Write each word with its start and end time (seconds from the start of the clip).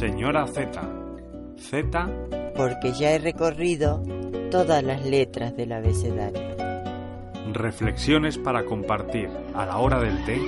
Señora 0.00 0.46
Z. 0.46 0.80
Z 1.58 2.08
porque 2.56 2.90
ya 2.94 3.10
he 3.10 3.18
recorrido 3.18 4.02
todas 4.50 4.82
las 4.82 5.04
letras 5.04 5.54
del 5.54 5.72
abecedario. 5.72 6.40
Reflexiones 7.52 8.38
para 8.38 8.64
compartir 8.64 9.28
a 9.54 9.66
la 9.66 9.76
hora 9.76 10.00
del 10.00 10.24
té. 10.24 10.40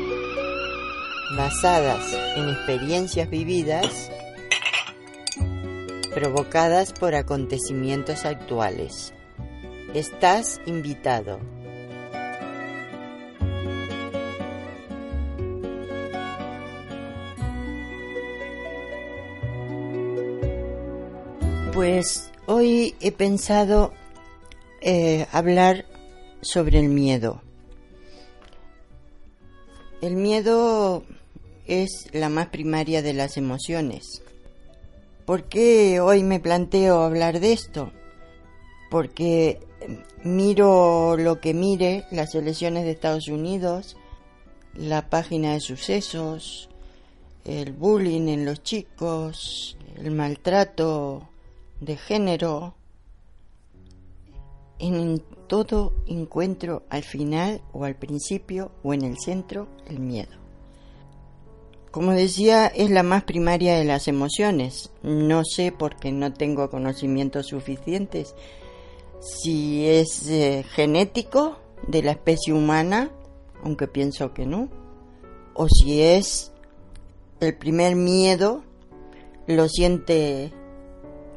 Basadas 1.37 2.19
en 2.35 2.49
experiencias 2.49 3.29
vividas 3.29 4.11
provocadas 6.15 6.95
por 6.95 7.15
acontecimientos 7.15 8.25
actuales. 8.25 9.13
Estás 9.93 10.63
invitado. 10.65 11.41
Pues 21.73 22.31
hoy 22.45 22.95
he 23.01 23.13
pensado 23.13 23.95
eh, 24.83 25.27
hablar 25.33 25.87
sobre 26.43 26.79
el 26.79 26.91
miedo. 26.91 27.41
El 30.03 30.17
miedo 30.17 31.03
es 31.67 32.09
la 32.13 32.29
más 32.29 32.49
primaria 32.49 33.01
de 33.01 33.15
las 33.15 33.39
emociones. 33.39 34.23
¿Por 35.25 35.45
qué 35.45 35.99
hoy 36.01 36.23
me 36.23 36.41
planteo 36.41 37.01
hablar 37.01 37.41
de 37.41 37.55
esto? 37.55 37.91
Porque 38.91 39.59
miro 40.23 41.17
lo 41.17 41.41
que 41.41 41.55
mire, 41.55 42.05
las 42.11 42.35
elecciones 42.35 42.85
de 42.85 42.91
Estados 42.91 43.29
Unidos, 43.29 43.97
la 44.75 45.09
página 45.09 45.55
de 45.55 45.61
sucesos, 45.61 46.69
el 47.47 47.73
bullying 47.73 48.29
en 48.29 48.45
los 48.45 48.63
chicos, 48.63 49.79
el 49.97 50.11
maltrato 50.11 51.31
de 51.83 51.97
género, 51.97 52.75
en 54.79 55.23
todo 55.49 55.93
encuentro 56.07 56.85
al 56.89 57.03
final 57.03 57.61
o 57.73 57.85
al 57.85 57.97
principio 57.97 58.73
o 58.83 58.95
en 58.95 59.03
el 59.03 59.19
centro 59.19 59.69
el 59.87 59.99
miedo. 59.99 60.41
Como 61.91 62.13
decía, 62.13 62.69
es 62.69 62.91
la 62.91 63.03
más 63.03 63.25
primaria 63.25 63.77
de 63.77 63.85
las 63.85 64.09
emociones. 64.09 64.91
No 65.03 65.45
sé 65.45 65.73
porque 65.73 66.11
no 66.11 66.33
tengo 66.33 66.71
conocimientos 66.71 67.49
suficientes 67.49 68.35
si 69.21 69.87
es 69.87 70.27
eh, 70.29 70.65
genético 70.69 71.59
de 71.87 72.03
la 72.03 72.13
especie 72.13 72.53
humana, 72.53 73.11
aunque 73.63 73.87
pienso 73.87 74.33
que 74.35 74.47
no, 74.47 74.69
o 75.55 75.69
si 75.69 76.03
es 76.03 76.53
el 77.41 77.57
primer 77.57 77.95
miedo, 77.95 78.63
lo 79.47 79.69
siente 79.69 80.53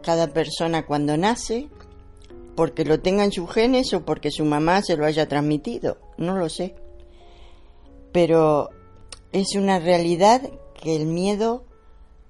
cada 0.06 0.28
persona 0.28 0.86
cuando 0.86 1.18
nace, 1.18 1.68
porque 2.56 2.86
lo 2.86 3.00
tenga 3.00 3.24
en 3.26 3.32
sus 3.32 3.52
genes 3.52 3.92
o 3.94 4.06
porque 4.06 4.30
su 4.30 4.46
mamá 4.46 4.84
se 4.84 4.96
lo 4.96 5.06
haya 5.06 5.28
transmitido, 5.28 5.98
no 6.18 6.38
lo 6.38 6.48
sé. 6.48 6.76
Pero 8.12 8.70
es 9.32 9.56
una 9.56 9.80
realidad 9.80 10.48
que 10.80 10.96
el 10.96 11.08
miedo 11.08 11.66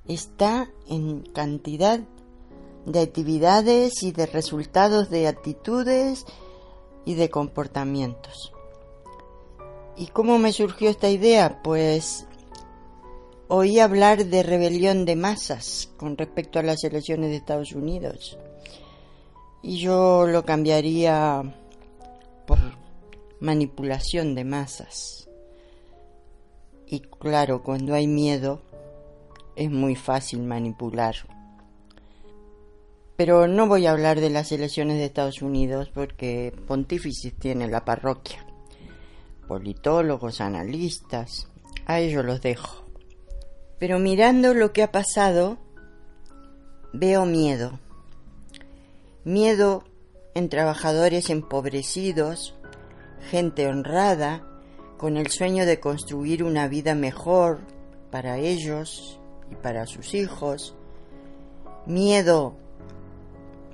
está 0.08 0.72
en 0.88 1.22
cantidad 1.34 2.00
de 2.86 3.02
actividades 3.02 4.02
y 4.04 4.14
de 4.14 4.26
resultados 4.26 5.10
de 5.10 5.28
actitudes 5.28 6.26
y 7.04 7.16
de 7.16 7.30
comportamientos. 7.30 8.54
¿Y 9.98 10.08
cómo 10.08 10.40
me 10.40 10.54
surgió 10.54 10.90
esta 10.90 11.10
idea? 11.10 11.62
Pues 11.62 12.26
oí 13.48 13.80
hablar 13.80 14.26
de 14.26 14.44
rebelión 14.44 15.06
de 15.06 15.16
masas 15.16 15.90
con 15.98 16.18
respecto 16.18 16.60
a 16.60 16.64
las 16.64 16.84
elecciones 16.84 17.30
de 17.30 17.38
Estados 17.38 17.74
Unidos. 17.74 18.38
Y 19.62 19.78
yo 19.78 20.26
lo 20.28 20.46
cambiaría 20.46 21.44
por 22.46 22.60
manipulación 23.40 24.36
de 24.36 24.44
masas. 24.44 25.30
Y 26.88 27.00
claro, 27.00 27.64
cuando 27.64 27.94
hay 27.94 28.08
miedo 28.08 28.62
es 29.56 29.72
muy 29.72 29.96
fácil 29.96 30.44
manipular. 30.44 31.16
Pero 33.16 33.48
no 33.48 33.68
voy 33.68 33.86
a 33.86 33.92
hablar 33.92 34.20
de 34.20 34.30
las 34.30 34.52
elecciones 34.52 34.98
de 34.98 35.06
Estados 35.06 35.42
Unidos 35.42 35.90
porque 35.94 36.54
pontífices 36.68 37.34
tiene 37.34 37.68
la 37.68 37.86
parroquia. 37.86 38.46
Politólogos, 39.48 40.42
analistas, 40.42 41.48
a 41.86 42.00
ellos 42.00 42.26
los 42.26 42.42
dejo. 42.42 42.85
Pero 43.80 44.00
mirando 44.00 44.54
lo 44.54 44.72
que 44.74 44.84
ha 44.84 44.92
pasado, 44.92 45.58
veo 46.94 47.26
miedo. 47.26 47.80
Miedo 49.24 49.84
en 50.34 50.50
trabajadores 50.50 51.30
empobrecidos, 51.30 52.56
gente 53.30 53.68
honrada, 53.68 54.48
con 54.98 55.18
el 55.18 55.30
sueño 55.30 55.66
de 55.66 55.80
construir 55.80 56.44
una 56.44 56.68
vida 56.68 56.96
mejor 56.96 57.60
para 58.12 58.38
ellos 58.38 59.20
y 59.52 59.56
para 59.56 59.86
sus 59.86 60.14
hijos. 60.14 60.76
Miedo 61.86 62.56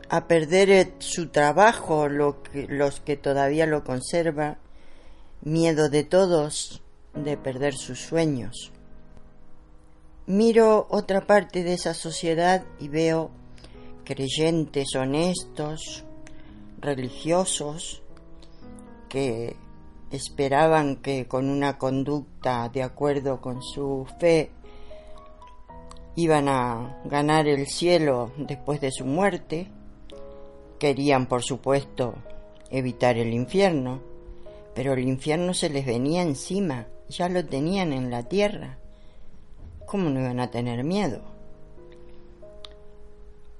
a 0.10 0.28
perder 0.28 0.94
su 1.00 1.30
trabajo, 1.30 2.10
los 2.10 3.00
que 3.00 3.18
todavía 3.18 3.66
lo 3.66 3.84
conservan. 3.84 4.58
Miedo 5.42 5.90
de 5.90 6.04
todos 6.04 6.82
de 7.14 7.38
perder 7.38 7.76
sus 7.76 8.00
sueños. 8.00 8.72
Miro 10.32 10.88
otra 10.90 11.28
parte 11.28 11.62
de 11.62 11.74
esa 11.74 11.94
sociedad 11.94 12.64
y 12.80 12.88
veo 12.88 13.32
creyentes 14.06 14.96
honestos, 14.96 16.06
religiosos, 16.80 18.02
que 19.10 19.58
esperaban 20.10 21.02
que 21.02 21.28
con 21.28 21.50
una 21.50 21.78
conducta 21.78 22.70
de 22.70 22.82
acuerdo 22.82 23.42
con 23.42 23.62
su 23.62 24.08
fe 24.22 24.52
iban 26.16 26.48
a 26.48 27.02
ganar 27.04 27.50
el 27.50 27.68
cielo 27.68 28.32
después 28.38 28.80
de 28.80 28.94
su 28.94 29.04
muerte, 29.04 29.68
querían 30.80 31.26
por 31.28 31.44
supuesto 31.44 32.14
evitar 32.70 33.18
el 33.18 33.34
infierno, 33.34 34.02
pero 34.76 34.94
el 34.94 35.06
infierno 35.06 35.54
se 35.54 35.70
les 35.70 35.86
venía 35.86 36.22
encima, 36.22 36.88
ya 37.10 37.28
lo 37.28 37.46
tenían 37.46 37.92
en 37.92 38.10
la 38.10 38.24
tierra. 38.30 38.78
¿Cómo 39.92 40.10
no 40.10 40.22
iban 40.22 40.40
a 40.40 40.50
tener 40.50 40.86
miedo? 40.86 41.20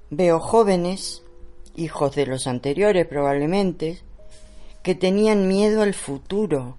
Veo 0.08 0.40
jóvenes, 0.40 1.22
hijos 1.76 2.14
de 2.14 2.24
los 2.24 2.46
anteriores 2.46 3.06
probablemente, 3.06 3.98
que 4.82 4.94
tenían 4.94 5.46
miedo 5.46 5.82
al 5.82 5.92
futuro, 5.92 6.78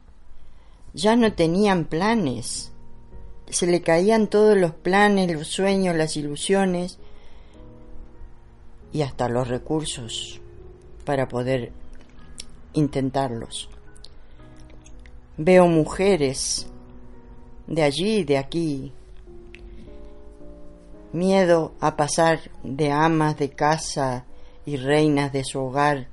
ya 0.95 1.15
no 1.15 1.33
tenían 1.33 1.85
planes, 1.85 2.71
se 3.47 3.67
le 3.67 3.83
caían 3.83 4.25
todos 4.25 4.57
los 4.57 4.73
planes, 4.73 5.31
los 5.31 5.49
sueños, 5.49 5.95
las 5.95 6.17
ilusiones 6.17 6.97
y 8.91 9.03
hasta 9.03 9.29
los 9.29 9.49
recursos 9.49 10.41
para 11.05 11.27
poder 11.27 11.71
intentarlos. 12.73 13.69
Veo 15.37 15.67
mujeres 15.67 16.65
de 17.67 17.83
allí 17.83 18.23
de 18.23 18.39
aquí 18.39 18.91
miedo 21.13 21.73
a 21.79 21.95
pasar 21.95 22.39
de 22.63 22.91
amas 22.91 23.37
de 23.37 23.51
casa 23.51 24.25
y 24.65 24.77
reinas 24.77 25.31
de 25.31 25.43
su 25.43 25.59
hogar 25.59 26.07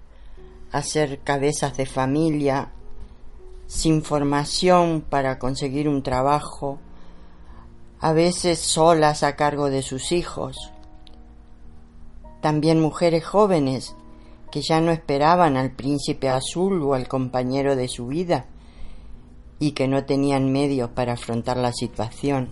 a 0.73 0.83
ser 0.83 1.21
cabezas 1.21 1.77
de 1.77 1.87
familia, 1.87 2.71
sin 3.67 4.03
formación 4.03 5.01
para 5.01 5.39
conseguir 5.39 5.89
un 5.89 6.03
trabajo, 6.03 6.79
a 8.01 8.13
veces 8.13 8.59
solas 8.61 9.23
a 9.23 9.37
cargo 9.37 9.69
de 9.69 9.83
sus 9.83 10.13
hijos. 10.13 10.57
También 12.41 12.81
mujeres 12.81 13.25
jóvenes 13.25 13.97
que 14.51 14.63
ya 14.63 14.81
no 14.81 14.91
esperaban 14.91 15.57
al 15.57 15.73
príncipe 15.73 16.29
azul 16.29 16.83
o 16.83 16.95
al 16.95 17.09
compañero 17.09 17.77
de 17.77 17.89
su 17.89 18.07
vida 18.07 18.47
y 19.59 19.73
que 19.73 19.87
no 19.87 20.05
tenían 20.05 20.51
medios 20.51 20.91
para 20.91 21.13
afrontar 21.13 21.57
la 21.57 21.73
situación. 21.73 22.49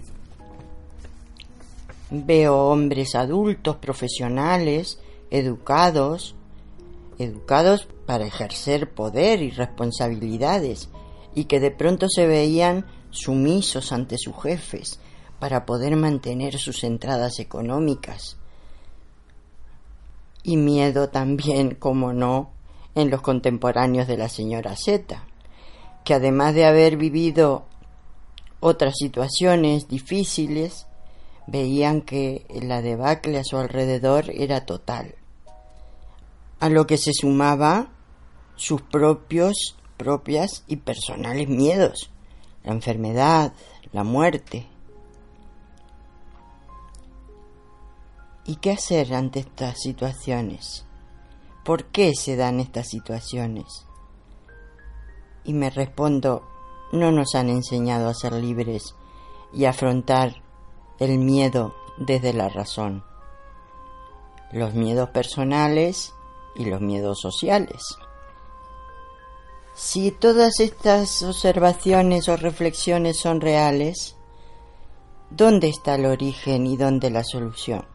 Veo 2.10 2.56
hombres 2.56 3.14
adultos, 3.14 3.76
profesionales, 3.76 4.98
educados, 5.30 6.34
educados 7.18 7.88
para 8.06 8.26
ejercer 8.26 8.90
poder 8.90 9.42
y 9.42 9.50
responsabilidades, 9.50 10.88
y 11.34 11.44
que 11.44 11.60
de 11.60 11.70
pronto 11.70 12.08
se 12.08 12.26
veían 12.26 12.86
sumisos 13.10 13.92
ante 13.92 14.16
sus 14.18 14.34
jefes 14.42 15.00
para 15.38 15.66
poder 15.66 15.96
mantener 15.96 16.58
sus 16.58 16.82
entradas 16.82 17.38
económicas. 17.38 18.38
Y 20.42 20.56
miedo 20.56 21.10
también, 21.10 21.74
como 21.74 22.12
no, 22.12 22.50
en 22.94 23.10
los 23.10 23.20
contemporáneos 23.20 24.08
de 24.08 24.16
la 24.16 24.28
señora 24.28 24.74
Z, 24.76 25.22
que 26.04 26.14
además 26.14 26.54
de 26.54 26.64
haber 26.64 26.96
vivido 26.96 27.66
otras 28.60 28.94
situaciones 28.98 29.86
difíciles, 29.88 30.87
veían 31.48 32.02
que 32.02 32.46
la 32.62 32.82
debacle 32.82 33.38
a 33.38 33.44
su 33.44 33.56
alrededor 33.56 34.30
era 34.30 34.64
total 34.66 35.14
a 36.60 36.68
lo 36.68 36.86
que 36.86 36.96
se 36.96 37.12
sumaba 37.12 37.88
sus 38.56 38.82
propios, 38.82 39.76
propias 39.96 40.64
y 40.66 40.76
personales 40.76 41.48
miedos, 41.48 42.10
la 42.64 42.72
enfermedad, 42.72 43.52
la 43.92 44.04
muerte. 44.04 44.66
¿Y 48.44 48.56
qué 48.56 48.72
hacer 48.72 49.14
ante 49.14 49.40
estas 49.40 49.78
situaciones? 49.80 50.84
¿Por 51.64 51.84
qué 51.86 52.12
se 52.14 52.34
dan 52.36 52.60
estas 52.60 52.88
situaciones? 52.88 53.86
Y 55.44 55.52
me 55.52 55.70
respondo, 55.70 56.42
no 56.92 57.12
nos 57.12 57.34
han 57.34 57.50
enseñado 57.50 58.08
a 58.08 58.14
ser 58.14 58.32
libres 58.32 58.94
y 59.52 59.66
a 59.66 59.70
afrontar 59.70 60.42
el 60.98 61.18
miedo 61.18 61.74
desde 61.96 62.32
la 62.32 62.48
razón. 62.48 63.04
Los 64.52 64.74
miedos 64.74 65.10
personales 65.10 66.14
y 66.54 66.64
los 66.64 66.80
miedos 66.80 67.20
sociales. 67.20 67.82
Si 69.74 70.10
todas 70.10 70.58
estas 70.58 71.22
observaciones 71.22 72.28
o 72.28 72.36
reflexiones 72.36 73.18
son 73.18 73.40
reales, 73.40 74.16
¿dónde 75.30 75.68
está 75.68 75.94
el 75.94 76.06
origen 76.06 76.66
y 76.66 76.76
dónde 76.76 77.10
la 77.10 77.22
solución? 77.22 77.86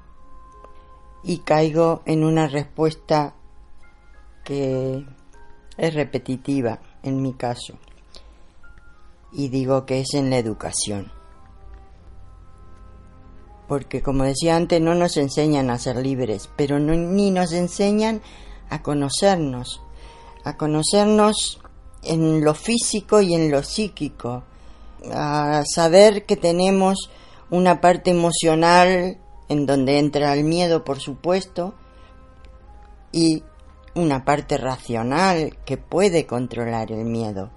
Y 1.24 1.40
caigo 1.40 2.02
en 2.06 2.24
una 2.24 2.48
respuesta 2.48 3.36
que 4.46 5.06
es 5.78 5.94
repetitiva 5.94 6.80
en 7.02 7.22
mi 7.22 7.34
caso, 7.34 7.78
y 9.32 9.50
digo 9.50 9.86
que 9.86 10.02
es 10.02 10.14
en 10.14 10.30
la 10.30 10.38
educación. 10.38 11.23
Porque 13.68 14.02
como 14.02 14.24
decía 14.24 14.56
antes, 14.56 14.82
no 14.82 14.94
nos 14.96 15.18
enseñan 15.18 15.70
a 15.70 15.78
ser 15.78 15.98
libres, 15.98 16.50
pero 16.56 16.80
ni 16.80 17.32
nos 17.32 17.54
enseñan 17.54 18.22
a 18.70 18.82
conocernos, 18.82 19.82
a 20.44 20.58
conocernos 20.58 21.60
en 22.04 22.44
lo 22.44 22.54
físico 22.54 23.22
y 23.22 23.34
en 23.34 23.52
lo 23.52 23.64
psíquico, 23.64 24.44
a 25.12 25.64
saber 25.66 26.26
que 26.26 26.36
tenemos 26.36 27.10
una 27.50 27.82
parte 27.82 28.12
emocional 28.12 29.18
en 29.50 29.66
donde 29.66 30.00
entra 30.00 30.34
el 30.34 30.44
miedo, 30.44 30.84
por 30.84 31.00
supuesto, 31.00 31.76
y 33.12 33.44
una 33.96 34.26
parte 34.26 34.58
racional 34.58 35.58
que 35.66 35.78
puede 35.78 36.26
controlar 36.26 36.92
el 36.92 37.06
miedo 37.06 37.52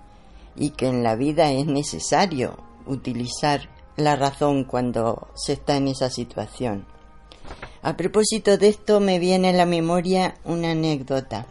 y 0.54 0.70
que 0.70 0.88
en 0.88 1.02
la 1.02 1.16
vida 1.16 1.50
es 1.50 1.66
necesario 1.66 2.58
utilizar 2.86 3.70
la 3.96 4.14
razón 4.14 4.64
cuando 4.64 5.28
se 5.34 5.54
está 5.54 5.76
en 5.76 5.88
esa 5.88 6.10
situación. 6.10 6.87
A 7.82 7.96
propósito 7.96 8.58
de 8.58 8.69
esto 8.69 9.00
me 9.00 9.19
viene 9.19 9.48
a 9.50 9.52
la 9.52 9.66
memoria 9.66 10.34
una 10.44 10.72
anécdota. 10.72 11.46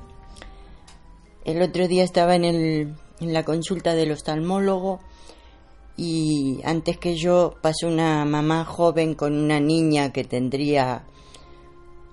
El 1.44 1.62
otro 1.62 1.88
día 1.88 2.03
estaba 2.03 2.36
en, 2.36 2.45
el, 2.45 2.95
en 3.19 3.33
la 3.33 3.44
consulta 3.44 3.95
del 3.95 4.12
oftalmólogo 4.12 5.00
y 5.97 6.59
antes 6.65 6.97
que 6.97 7.15
yo 7.15 7.56
pasó 7.62 7.88
una 7.88 8.25
mamá 8.25 8.65
joven 8.65 9.15
con 9.15 9.33
una 9.33 9.59
niña 9.59 10.12
que 10.12 10.24
tendría 10.24 11.03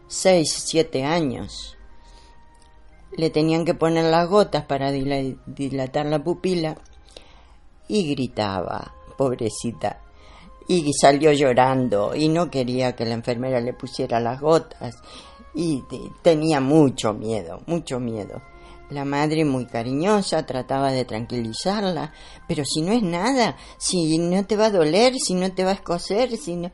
6, 0.06 0.64
7 0.67 1.05
años. 1.05 1.76
Le 3.17 3.28
tenían 3.28 3.64
que 3.64 3.75
poner 3.75 4.05
las 4.05 4.28
gotas 4.28 4.64
para 4.64 4.90
dilatar 4.93 6.06
la 6.06 6.23
pupila 6.23 6.76
y 7.88 8.08
gritaba, 8.14 8.94
pobrecita 9.19 10.00
y 10.69 10.93
salió 10.93 11.32
llorando 11.32 12.14
y 12.14 12.29
no 12.29 12.50
quería 12.50 12.94
que 12.94 13.05
la 13.05 13.14
enfermera 13.14 13.61
le 13.61 13.73
pusiera 13.73 14.20
las 14.20 14.41
gotas 14.41 14.97
y 15.55 15.82
tenía 16.23 16.61
mucho 16.61 17.12
miedo, 17.12 17.61
mucho 17.67 18.00
miedo. 18.00 18.41
La 18.91 19.05
madre 19.05 19.44
muy 19.44 19.67
cariñosa 19.67 20.44
trataba 20.44 20.93
de 20.93 21.05
tranquilizarla, 21.05 22.12
pero 22.47 22.62
si 22.64 22.82
no 22.82 22.93
es 22.93 23.03
nada, 23.03 23.56
si 23.79 24.19
no 24.19 24.44
te 24.44 24.56
va 24.56 24.67
a 24.67 24.70
doler, 24.70 25.14
si 25.14 25.35
no 25.35 25.53
te 25.53 25.64
va 25.64 25.70
a 25.70 25.75
escocer, 25.75 26.37
si 26.37 26.56
no... 26.56 26.70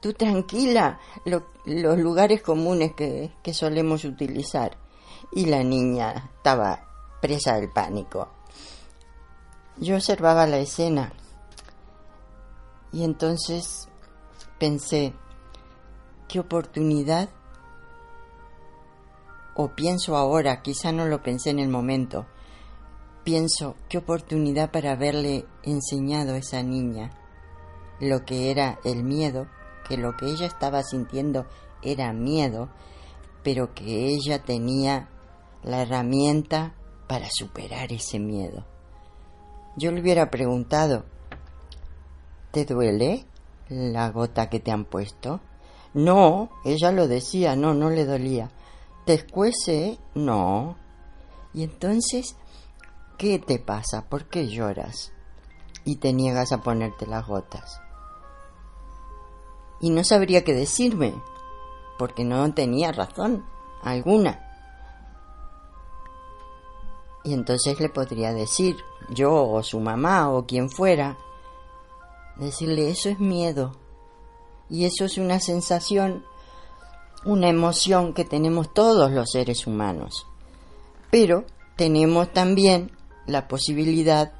Tú 0.00 0.12
tranquila, 0.12 1.00
los 1.24 1.98
lugares 1.98 2.40
comunes 2.42 2.92
que, 2.94 3.32
que 3.42 3.52
solemos 3.52 4.04
utilizar. 4.04 4.78
Y 5.32 5.46
la 5.46 5.64
niña 5.64 6.30
estaba 6.36 6.88
presa 7.20 7.56
del 7.56 7.70
pánico. 7.70 8.28
Yo 9.78 9.96
observaba 9.96 10.46
la 10.46 10.58
escena 10.58 11.12
y 12.92 13.04
entonces 13.04 13.88
pensé, 14.58 15.14
qué 16.28 16.40
oportunidad, 16.40 17.28
o 19.54 19.68
pienso 19.74 20.16
ahora, 20.16 20.62
quizá 20.62 20.92
no 20.92 21.06
lo 21.06 21.22
pensé 21.22 21.50
en 21.50 21.58
el 21.58 21.68
momento, 21.68 22.26
pienso, 23.24 23.74
qué 23.88 23.98
oportunidad 23.98 24.70
para 24.70 24.92
haberle 24.92 25.46
enseñado 25.62 26.34
a 26.34 26.38
esa 26.38 26.62
niña 26.62 27.10
lo 28.00 28.24
que 28.24 28.50
era 28.50 28.78
el 28.84 29.02
miedo, 29.02 29.48
que 29.88 29.96
lo 29.96 30.16
que 30.16 30.26
ella 30.26 30.46
estaba 30.46 30.82
sintiendo 30.82 31.46
era 31.82 32.12
miedo, 32.12 32.68
pero 33.42 33.74
que 33.74 34.06
ella 34.06 34.44
tenía 34.44 35.08
la 35.62 35.82
herramienta 35.82 36.74
para 37.08 37.28
superar 37.30 37.92
ese 37.92 38.18
miedo. 38.18 38.66
Yo 39.76 39.90
le 39.90 40.00
hubiera 40.00 40.30
preguntado, 40.30 41.04
¿Te 42.58 42.74
duele 42.74 43.24
la 43.68 44.10
gota 44.10 44.50
que 44.50 44.58
te 44.58 44.72
han 44.72 44.84
puesto? 44.84 45.38
No, 45.94 46.50
ella 46.64 46.90
lo 46.90 47.06
decía, 47.06 47.54
no, 47.54 47.72
no 47.72 47.88
le 47.88 48.04
dolía. 48.04 48.50
¿Te 49.04 49.14
escuece? 49.14 49.96
No. 50.16 50.76
Y 51.54 51.62
entonces, 51.62 52.34
¿qué 53.16 53.38
te 53.38 53.60
pasa? 53.60 54.08
¿Por 54.08 54.24
qué 54.24 54.48
lloras? 54.48 55.12
Y 55.84 55.98
te 55.98 56.12
niegas 56.12 56.50
a 56.50 56.60
ponerte 56.60 57.06
las 57.06 57.28
gotas. 57.28 57.80
Y 59.80 59.90
no 59.90 60.02
sabría 60.02 60.42
qué 60.42 60.52
decirme, 60.52 61.14
porque 61.96 62.24
no 62.24 62.52
tenía 62.54 62.90
razón 62.90 63.46
alguna. 63.84 64.40
Y 67.22 67.34
entonces 67.34 67.78
le 67.78 67.88
podría 67.88 68.32
decir, 68.32 68.78
yo 69.10 69.48
o 69.48 69.62
su 69.62 69.78
mamá 69.78 70.32
o 70.32 70.44
quien 70.44 70.68
fuera, 70.68 71.16
Decirle, 72.38 72.90
eso 72.90 73.08
es 73.08 73.18
miedo. 73.18 73.72
Y 74.70 74.84
eso 74.84 75.04
es 75.04 75.18
una 75.18 75.40
sensación, 75.40 76.24
una 77.24 77.48
emoción 77.48 78.14
que 78.14 78.24
tenemos 78.24 78.72
todos 78.72 79.10
los 79.10 79.30
seres 79.30 79.66
humanos. 79.66 80.26
Pero 81.10 81.44
tenemos 81.76 82.32
también 82.32 82.92
la 83.26 83.48
posibilidad 83.48 84.32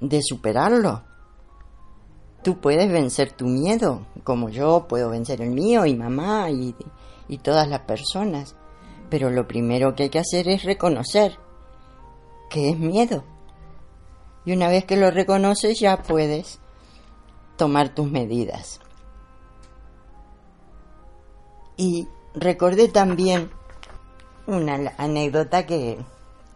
de 0.00 0.22
superarlo. 0.22 1.02
Tú 2.42 2.60
puedes 2.60 2.90
vencer 2.90 3.32
tu 3.32 3.46
miedo, 3.46 4.06
como 4.22 4.48
yo 4.48 4.86
puedo 4.88 5.10
vencer 5.10 5.40
el 5.40 5.50
mío 5.50 5.86
y 5.86 5.96
mamá 5.96 6.50
y, 6.50 6.76
y 7.26 7.38
todas 7.38 7.68
las 7.68 7.80
personas. 7.80 8.54
Pero 9.10 9.30
lo 9.30 9.48
primero 9.48 9.94
que 9.94 10.04
hay 10.04 10.08
que 10.10 10.20
hacer 10.20 10.48
es 10.48 10.62
reconocer 10.62 11.38
que 12.48 12.70
es 12.70 12.78
miedo. 12.78 13.24
Y 14.44 14.52
una 14.52 14.68
vez 14.68 14.84
que 14.84 14.96
lo 14.96 15.10
reconoces 15.10 15.80
ya 15.80 16.02
puedes 16.02 16.60
tomar 17.56 17.94
tus 17.94 18.10
medidas. 18.10 18.80
Y 21.76 22.08
recordé 22.34 22.88
también 22.88 23.50
una 24.46 24.94
anécdota 24.96 25.66
que, 25.66 25.98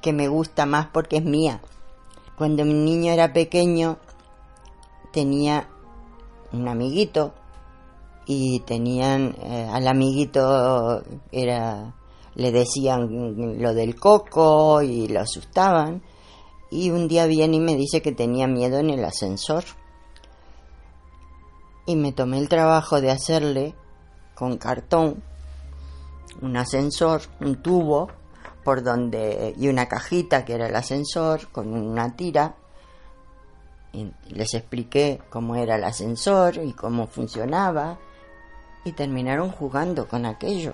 que 0.01 0.13
me 0.13 0.29
gusta 0.29 0.67
más 0.67 0.87
porque 0.87 1.19
es 1.19 1.25
mía. 1.25 1.61
Cuando 2.37 2.65
mi 2.65 2.75
niño 2.75 3.13
era 3.13 3.33
pequeño 3.33 3.99
tenía 5.13 5.69
un 6.53 6.69
amiguito 6.69 7.35
y 8.27 8.61
tenían 8.61 9.37
eh, 9.43 9.69
al 9.71 9.87
amiguito 9.89 11.03
era 11.33 11.95
le 12.35 12.53
decían 12.53 13.61
lo 13.61 13.75
del 13.75 13.97
coco 13.97 14.83
y 14.83 15.09
lo 15.09 15.21
asustaban. 15.21 16.03
Y 16.71 16.91
un 16.91 17.09
día 17.09 17.27
viene 17.27 17.57
y 17.57 17.61
me 17.61 17.75
dice 17.75 18.01
que 18.01 18.13
tenía 18.13 18.47
miedo 18.47 18.79
en 18.79 18.91
el 18.91 19.05
ascensor. 19.05 19.65
Y 21.87 21.97
me 21.97 22.13
tomé 22.13 22.39
el 22.39 22.49
trabajo 22.49 23.01
de 23.01 23.11
hacerle 23.11 23.75
con 24.35 24.59
cartón 24.59 25.23
un 26.41 26.57
ascensor, 26.57 27.23
un 27.41 27.57
tubo 27.63 28.09
por 28.65 28.83
donde 28.83 29.55
y 29.57 29.69
una 29.69 29.89
cajita 29.89 30.45
que 30.45 30.55
era 30.55 30.69
el 30.69 30.77
ascensor 30.77 31.49
con 31.49 31.73
una 31.73 32.17
tira. 32.17 32.55
Y 33.93 34.13
les 34.29 34.55
expliqué 34.55 35.21
cómo 35.31 35.57
era 35.57 35.77
el 35.77 35.85
ascensor 35.85 36.59
y 36.59 36.73
cómo 36.73 37.09
funcionaba 37.09 37.99
y 38.85 38.93
terminaron 38.93 39.51
jugando 39.51 40.07
con 40.07 40.27
aquello. 40.27 40.73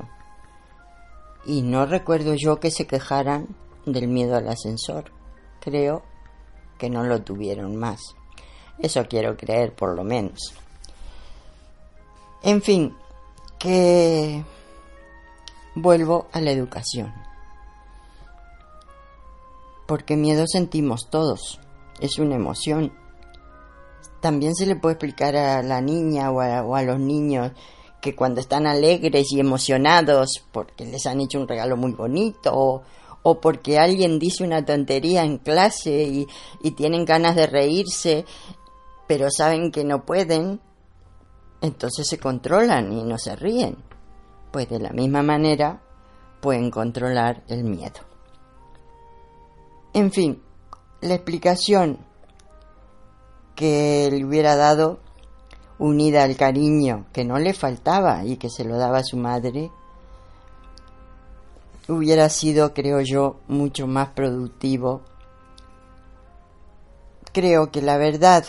Y 1.47 1.63
no 1.63 1.87
recuerdo 1.87 2.35
yo 2.35 2.61
que 2.61 2.71
se 2.71 2.87
quejaran 2.87 3.49
del 3.87 4.09
miedo 4.09 4.37
al 4.37 4.49
ascensor. 4.49 5.13
Creo 5.61 6.03
que 6.79 6.91
no 6.91 7.05
lo 7.05 7.23
tuvieron 7.23 7.77
más. 7.77 8.01
Eso 8.79 9.05
quiero 9.09 9.37
creer 9.37 9.75
por 9.75 9.97
lo 9.97 10.05
menos. 10.05 10.55
En 12.43 12.63
fin, 12.63 12.97
que 13.59 14.45
vuelvo 15.75 16.27
a 16.33 16.41
la 16.41 16.51
educación. 16.51 17.13
Porque 19.87 20.17
miedo 20.17 20.45
sentimos 20.47 21.09
todos. 21.11 21.61
Es 22.01 22.19
una 22.19 22.35
emoción. 22.35 22.93
También 24.21 24.55
se 24.55 24.67
le 24.67 24.77
puede 24.77 24.95
explicar 24.95 25.37
a 25.37 25.63
la 25.63 25.81
niña 25.81 26.31
o 26.31 26.41
a, 26.41 26.63
o 26.63 26.75
a 26.75 26.83
los 26.83 26.99
niños 26.99 27.53
que 28.01 28.15
cuando 28.15 28.41
están 28.41 28.67
alegres 28.67 29.33
y 29.33 29.41
emocionados 29.41 30.45
porque 30.53 30.85
les 30.85 31.07
han 31.07 31.21
hecho 31.21 31.41
un 31.41 31.49
regalo 31.49 31.77
muy 31.77 31.93
bonito 31.93 32.53
o, 32.55 32.83
porque 33.41 33.79
alguien 33.81 34.21
dice 34.21 34.45
una 34.45 34.65
tontería 34.65 35.25
en 35.25 35.39
clase 35.39 36.27
y 36.63 36.71
tienen 36.73 37.05
ganas 37.05 37.35
de 37.35 37.49
reírse, 37.49 38.25
pero 39.09 39.29
saben 39.33 39.73
que 39.73 39.83
no 39.83 40.05
pueden, 40.05 40.61
entonces 41.67 42.07
se 42.09 42.19
controlan 42.19 42.93
y 42.93 43.05
no 43.05 43.19
se 43.19 43.37
ríen. 43.37 43.77
Pues 44.51 44.69
de 44.69 44.79
la 44.79 44.91
misma 44.91 45.23
manera 45.23 45.83
pueden 46.41 46.71
controlar 46.71 47.43
el 47.49 47.65
miedo. 47.65 48.01
En 49.93 50.11
fin, 50.13 50.43
la 51.01 51.15
explicación 51.15 51.99
que 53.55 54.09
le 54.11 54.25
hubiera 54.25 54.57
dado 54.57 55.01
unida 55.79 56.25
al 56.25 56.37
cariño 56.37 57.07
que 57.13 57.25
no 57.25 57.39
le 57.39 57.53
faltaba 57.53 58.25
y 58.25 58.37
que 58.37 58.51
se 58.51 58.65
lo 58.65 58.79
daba 58.79 58.99
a 58.99 59.05
su 59.05 59.17
madre, 59.17 59.71
hubiera 61.89 62.29
sido, 62.29 62.75
creo 62.75 63.01
yo, 63.01 63.41
mucho 63.49 63.87
más 63.87 64.11
productivo. 64.11 65.03
Creo 67.33 67.71
que 67.71 67.83
la 67.83 67.97
verdad 67.99 68.45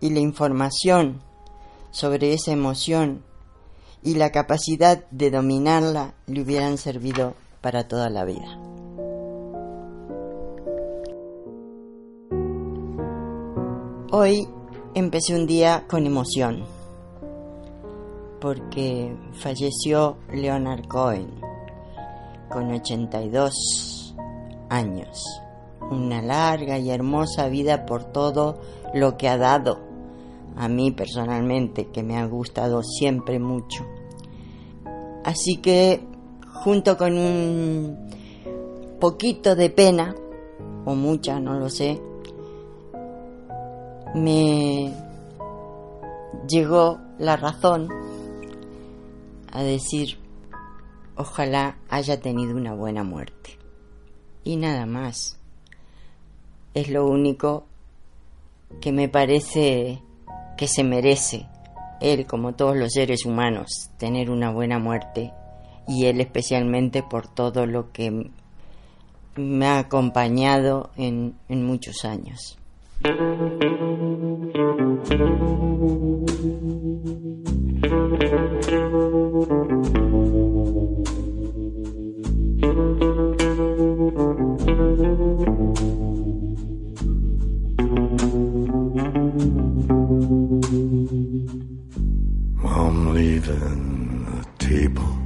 y 0.00 0.10
la 0.10 0.20
información 0.20 1.22
sobre 1.94 2.32
esa 2.32 2.50
emoción 2.50 3.22
y 4.02 4.16
la 4.16 4.30
capacidad 4.30 5.08
de 5.10 5.30
dominarla 5.30 6.14
le 6.26 6.42
hubieran 6.42 6.76
servido 6.76 7.34
para 7.60 7.86
toda 7.86 8.10
la 8.10 8.24
vida. 8.24 8.58
Hoy 14.10 14.48
empecé 14.94 15.36
un 15.36 15.46
día 15.46 15.84
con 15.88 16.04
emoción 16.04 16.64
porque 18.40 19.16
falleció 19.34 20.18
Leonard 20.32 20.86
Cohen 20.88 21.30
con 22.50 22.72
82 22.72 24.16
años. 24.68 25.24
Una 25.92 26.20
larga 26.20 26.76
y 26.78 26.90
hermosa 26.90 27.48
vida 27.48 27.86
por 27.86 28.04
todo 28.04 28.58
lo 28.92 29.16
que 29.16 29.28
ha 29.28 29.36
dado 29.36 29.93
a 30.56 30.68
mí 30.68 30.90
personalmente, 30.90 31.88
que 31.88 32.02
me 32.02 32.16
ha 32.16 32.26
gustado 32.26 32.82
siempre 32.82 33.38
mucho. 33.38 33.84
Así 35.24 35.56
que 35.56 36.06
junto 36.62 36.96
con 36.96 37.18
un 37.18 38.08
poquito 39.00 39.56
de 39.56 39.70
pena, 39.70 40.14
o 40.84 40.94
mucha, 40.94 41.40
no 41.40 41.58
lo 41.58 41.68
sé, 41.68 42.00
me 44.14 44.92
llegó 46.48 46.98
la 47.18 47.36
razón 47.36 47.88
a 49.50 49.62
decir, 49.62 50.18
ojalá 51.16 51.78
haya 51.88 52.20
tenido 52.20 52.56
una 52.56 52.74
buena 52.74 53.04
muerte. 53.04 53.58
Y 54.42 54.56
nada 54.56 54.86
más. 54.86 55.38
Es 56.74 56.90
lo 56.90 57.06
único 57.06 57.66
que 58.80 58.92
me 58.92 59.08
parece 59.08 60.02
que 60.56 60.68
se 60.68 60.84
merece 60.84 61.46
él, 62.00 62.26
como 62.26 62.54
todos 62.54 62.76
los 62.76 62.92
seres 62.92 63.24
humanos, 63.24 63.90
tener 63.98 64.30
una 64.30 64.50
buena 64.50 64.78
muerte 64.78 65.32
y 65.86 66.06
él 66.06 66.20
especialmente 66.20 67.02
por 67.02 67.26
todo 67.26 67.66
lo 67.66 67.92
que 67.92 68.30
me 69.36 69.66
ha 69.66 69.78
acompañado 69.78 70.90
en, 70.96 71.34
en 71.48 71.64
muchos 71.64 72.04
años. 72.04 72.58
Leaving 93.46 94.24
the 94.24 94.46
table. 94.58 95.16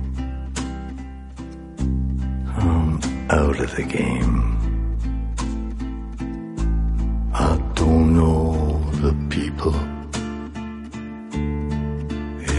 I'm 2.57 3.01
out 3.31 3.61
of 3.61 3.77
the 3.77 3.83
game. 3.83 4.45
I 7.33 7.57
don't 7.75 8.15
know 8.15 8.81
the 9.03 9.15
people 9.31 9.75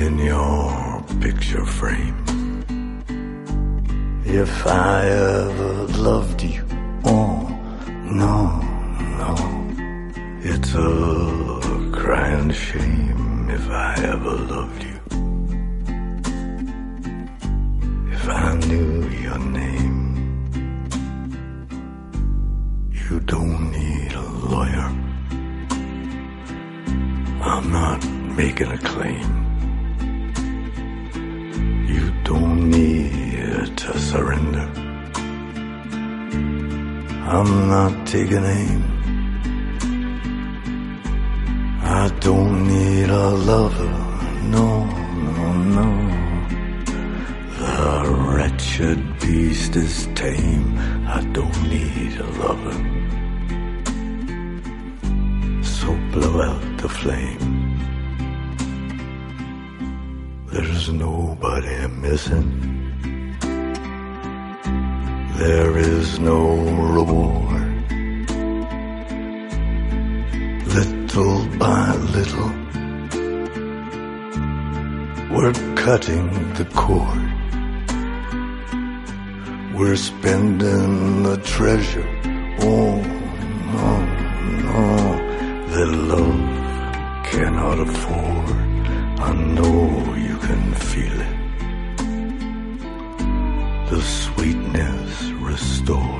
in 0.02 0.20
your 0.20 1.04
picture 1.20 1.66
frame. 1.66 2.16
If 4.26 4.68
I 4.68 5.08
ever 5.08 5.74
loved 5.98 6.42
you, 6.44 6.64
oh 7.04 7.48
no, 8.04 8.62
no, 9.22 9.36
it's 10.42 10.74
a 10.76 11.92
crying 11.92 12.52
shame 12.52 13.50
if 13.50 13.70
I 13.70 13.96
ever 14.04 14.36
loved 14.36 14.84
you. 14.84 14.89
Your 19.30 19.40
name, 19.62 19.98
you 22.92 23.20
don't 23.34 23.72
need 23.72 24.12
a 24.14 24.28
lawyer. 24.54 24.90
I'm 27.52 27.66
not 27.72 28.00
making 28.42 28.72
a 28.72 28.80
claim. 28.92 29.30
You 31.94 32.06
don't 32.24 32.70
need 32.72 33.78
to 33.78 34.00
surrender. 34.00 34.68
I'm 37.36 37.52
not 37.76 38.08
taking 38.08 38.46
aim. 38.60 38.82
I 42.02 42.10
don't 42.20 42.68
need 42.68 43.10
a 43.10 43.30
lover, 43.50 43.94
no, 44.56 44.70
no, 45.36 45.54
no. 45.78 46.09
The 47.80 48.12
wretched 48.36 49.00
beast 49.22 49.78
is 49.78 50.08
tame. 50.14 50.78
I 51.08 51.22
don't 51.32 51.62
need 51.70 52.14
a 52.20 52.28
lover. 52.44 52.78
So 55.64 55.88
blow 56.12 56.42
out 56.42 56.78
the 56.82 56.90
flame. 56.90 57.48
There's 60.52 60.90
nobody 60.92 61.88
missing. 61.88 62.50
There 65.38 65.78
is 65.78 66.20
no 66.20 66.42
reward. 66.98 67.72
Little 70.76 71.40
by 71.58 71.96
little, 72.18 72.52
we're 75.34 75.54
cutting 75.76 76.28
the 76.56 76.68
cord. 76.76 77.39
We're 79.80 79.96
spending 79.96 81.24
the 81.24 81.38
treasure 81.38 82.06
oh, 82.60 83.00
on, 83.90 84.10
on, 84.36 84.66
on 84.68 85.70
that 85.72 85.88
love 86.12 87.24
cannot 87.24 87.80
afford. 87.80 88.58
I 89.22 89.32
know 89.32 90.16
you 90.16 90.38
can 90.40 90.74
feel 90.74 91.22
it. 91.22 91.38
The 93.90 94.02
sweetness 94.02 95.32
restored. 95.40 96.20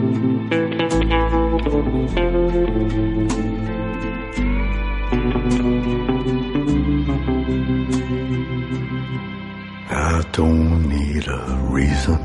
don't 10.33 10.87
need 10.87 11.27
a 11.27 11.43
reason 11.69 12.17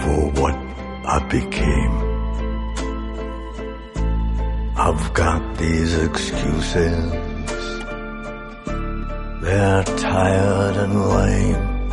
for 0.00 0.18
what 0.40 0.54
I 1.06 1.24
became. 1.30 1.94
I've 4.76 5.14
got 5.14 5.56
these 5.56 5.94
excuses. 5.96 7.12
They're 9.42 9.84
tired 9.84 10.76
and 10.76 11.08
lame. 11.08 11.90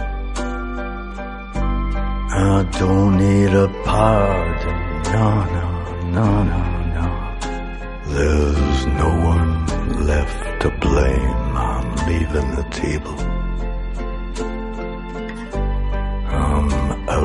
I 2.34 2.68
don't 2.80 3.18
need 3.18 3.54
a 3.54 3.68
pardon. 3.86 5.04
No, 5.14 5.44
no, 5.56 5.68
no, 6.18 6.44
no, 6.52 6.62
no. 6.98 7.08
There's 8.08 8.86
no 8.88 9.10
one 9.34 10.06
left 10.08 10.62
to 10.62 10.70
blame. 10.80 11.56
I'm 11.56 11.96
leaving 12.08 12.56
the 12.56 12.66
table. 12.72 13.31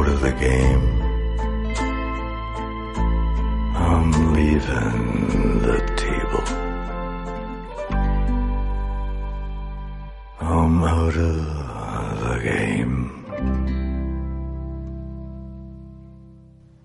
The 0.05 0.33
game. 0.33 1.03
I'm 3.75 4.35
leaving 4.35 5.63
the 5.63 5.79
table. 5.97 6.67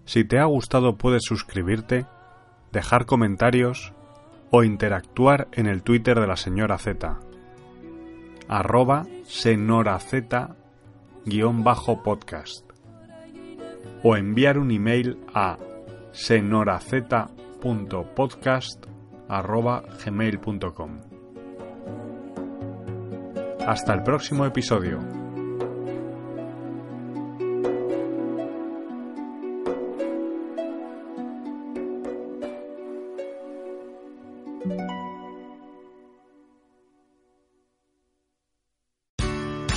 Si 0.06 0.25
te 0.25 0.39
ha 0.39 0.46
gustado 0.46 0.98
puedes 0.98 1.24
suscribirte, 1.24 2.06
dejar 2.74 3.06
comentarios 3.06 3.94
o 4.50 4.63
interactuar 4.63 5.48
en 5.53 5.68
el 5.68 5.84
Twitter 5.84 6.20
de 6.20 6.27
la 6.27 6.36
señora 6.36 6.77
Z. 6.77 7.20
Arroba 8.50 9.06
senoraz 9.24 10.12
guion 11.25 11.63
bajo 11.63 12.03
podcast. 12.03 12.71
O 14.04 14.16
enviar 14.16 14.58
un 14.58 14.72
email 14.72 15.20
a 15.34 15.58
senoraz.podcast 16.12 18.86
arroba 19.30 19.84
gmail.com. 20.04 21.00
Hasta 23.66 23.94
el 23.94 24.04
próximo 24.04 24.46
episodio. 24.46 25.21